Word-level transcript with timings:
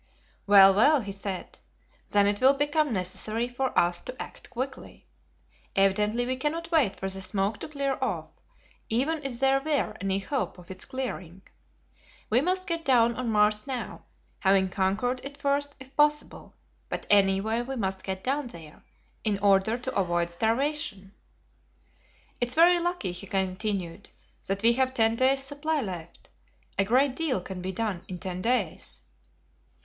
"Well, 0.47 0.73
well," 0.73 1.01
he 1.01 1.11
said, 1.11 1.59
"then 2.09 2.25
it 2.25 2.41
will 2.41 2.55
become 2.55 2.91
necessary 2.91 3.47
for 3.47 3.69
us 3.77 4.01
to 4.01 4.19
act 4.19 4.49
quickly. 4.49 5.05
Evidently 5.75 6.25
we 6.25 6.37
cannot 6.37 6.71
wait 6.71 6.95
for 6.99 7.07
the 7.07 7.21
smoke 7.21 7.59
to 7.59 7.67
clear 7.67 7.99
off, 8.01 8.29
even 8.89 9.23
if 9.23 9.39
there 9.39 9.59
were 9.59 9.95
any 10.01 10.17
hope 10.17 10.57
of 10.57 10.71
its 10.71 10.85
clearing. 10.85 11.43
We 12.31 12.41
must 12.41 12.65
get 12.65 12.83
down 12.83 13.15
on 13.15 13.29
Mars 13.29 13.67
now, 13.67 14.01
having 14.39 14.69
conquered 14.69 15.21
it 15.23 15.37
first 15.37 15.75
if 15.79 15.95
possible, 15.95 16.55
but 16.89 17.05
anyway 17.11 17.61
we 17.61 17.75
must 17.75 18.03
get 18.03 18.23
down 18.23 18.47
there, 18.47 18.83
in 19.23 19.37
order 19.37 19.77
to 19.77 19.95
avoid 19.95 20.31
starvation." 20.31 21.13
"It 22.39 22.47
is 22.47 22.55
very 22.55 22.79
lucky," 22.79 23.11
he 23.11 23.27
continued, 23.27 24.09
"that 24.47 24.63
we 24.63 24.73
have 24.73 24.95
ten 24.95 25.15
days' 25.15 25.43
supply 25.43 25.79
left. 25.79 26.29
A 26.79 26.83
great 26.83 27.15
deal 27.15 27.39
can 27.39 27.61
be 27.61 27.71
done 27.71 28.03
in 28.07 28.17
ten 28.17 28.41
days." 28.41 29.03